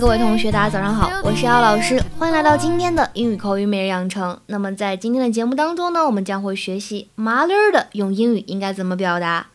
[0.00, 4.38] 各位同学，大家早上好，我是姚老师，欢迎来到今天的英语口语每日养成。
[4.46, 9.46] 那么在今天的节目当中呢，我们将会学习麻溜儿的用英语应该怎么表达。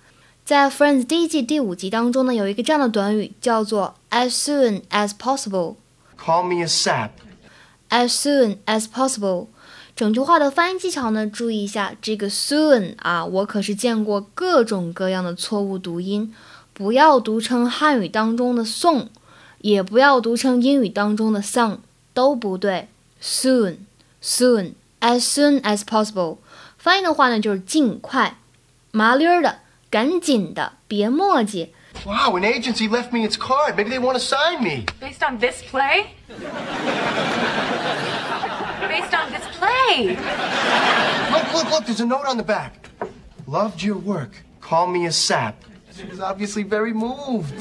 [0.44, 5.76] 在 Friends 第一季第五集当中呢，有一个这样的短语叫做 as soon as possible。
[6.18, 7.10] Call me a sap.
[7.90, 9.48] as soon as possible。
[9.96, 16.34] 整句话的发音技巧呢，注意一下这个 soon 啊，我可是见过各种各样的错误读音，
[16.74, 19.10] 不要读成汉语当中的送，
[19.60, 21.78] 也不要读成英语当中的 sung，
[22.14, 22.90] 都不对。
[23.22, 26.40] soon，soon，as soon as possible。
[26.78, 28.38] 翻译的话呢，就是尽快，
[28.92, 29.60] 麻溜儿的，
[29.90, 31.70] 赶紧的，别磨叽。
[32.06, 33.76] Wow, an agency left me its card.
[33.76, 34.86] Maybe they want to sign me.
[35.02, 36.14] Based on this play?
[38.88, 40.16] Based on this play.
[41.32, 42.88] Look, look, look, there's a note on the back.
[43.46, 44.46] Loved your work.
[44.62, 45.56] Call me a sap.
[45.99, 47.53] She was obviously very moved.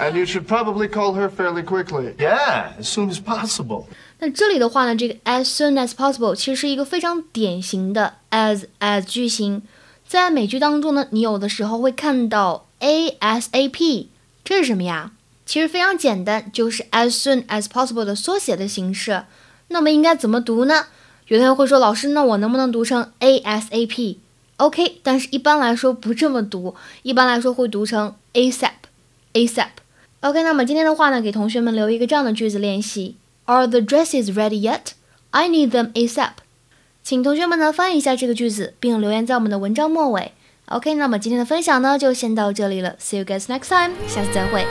[0.00, 2.14] And you should probably call her fairly quickly.
[2.18, 3.84] Yeah, as soon as possible.
[4.18, 9.62] 那这里的话呢，这个 as soon as possible 其实是一个非常典型的 as as 句型。
[10.06, 14.06] 在美剧当中呢，你有的时候会看到 ASAP，
[14.44, 15.12] 这是什么呀？
[15.46, 19.24] 其实非常简单，就是 as soon as possible 的缩写的形式。
[19.68, 20.86] 那么应该怎么读呢？
[21.28, 23.12] 有的人会说，老师，那我能不能读成
[24.57, 29.69] OK，但是一般来说不这么读，一般来说会读成 ASAP，ASAP。
[30.21, 34.93] OK，那么今天的话呢，给同学们留一个这样的句子练习：Are the dresses ready yet?
[35.29, 36.31] I need them ASAP。
[37.03, 40.33] 请同学们呢翻译一下这个句子，并留言在我们的文章末尾。
[40.65, 44.65] OK，那么今天的分享呢就先到这里了，See you guys next time，下次再会。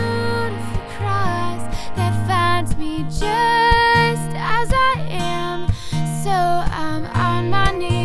[3.09, 5.69] just as I am.
[6.23, 7.96] So I'm on my knees.